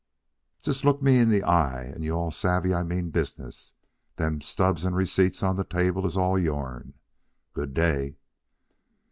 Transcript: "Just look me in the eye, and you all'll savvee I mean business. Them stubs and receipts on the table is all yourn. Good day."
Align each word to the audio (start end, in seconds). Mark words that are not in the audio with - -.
"Just 0.63 0.83
look 0.83 1.03
me 1.03 1.19
in 1.19 1.29
the 1.29 1.43
eye, 1.43 1.83
and 1.83 2.03
you 2.03 2.13
all'll 2.15 2.31
savvee 2.31 2.73
I 2.73 2.81
mean 2.81 3.11
business. 3.11 3.73
Them 4.15 4.41
stubs 4.41 4.83
and 4.83 4.95
receipts 4.95 5.43
on 5.43 5.57
the 5.57 5.63
table 5.63 6.07
is 6.07 6.17
all 6.17 6.39
yourn. 6.39 6.95
Good 7.53 7.75
day." 7.75 8.15